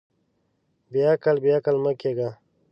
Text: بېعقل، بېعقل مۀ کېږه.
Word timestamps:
بېعقل، 0.91 1.35
بېعقل 1.43 1.75
مۀ 1.83 1.91
کېږه. 2.01 2.29